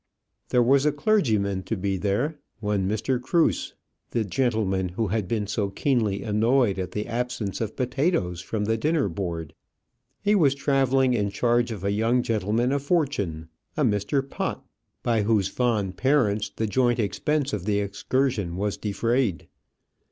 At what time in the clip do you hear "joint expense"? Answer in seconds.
16.65-17.53